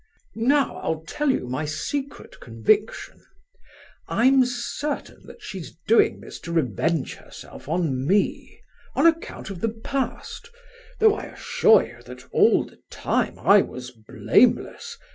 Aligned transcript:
"Now 0.33 0.77
I'll 0.77 1.03
tell 1.03 1.29
you 1.29 1.47
my 1.47 1.65
secret 1.65 2.39
conviction. 2.39 3.23
I'm 4.07 4.47
certain 4.47 5.27
that 5.27 5.43
she's 5.43 5.75
doing 5.87 6.21
this 6.21 6.39
to 6.39 6.51
revenge 6.51 7.13
herself 7.13 7.69
on 7.69 8.07
me, 8.07 8.61
on 8.95 9.05
account 9.05 9.51
of 9.51 9.61
the 9.61 9.69
past, 9.69 10.49
though 10.99 11.13
I 11.13 11.25
assure 11.25 11.85
you 11.85 12.01
that 12.07 12.25
all 12.33 12.63
the 12.65 12.81
time 12.89 13.37
I 13.37 13.61
was 13.61 13.91
blameless. 13.91 14.97